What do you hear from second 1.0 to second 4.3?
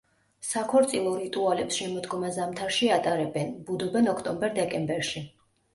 რიტუალებს შემოდგომა–ზამთარში ატარებენ, ბუდობენ